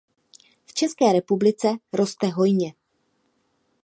V 0.65 0.73
České 0.73 1.13
republice 1.13 1.67
roste 1.93 2.27
hojně. 2.27 2.73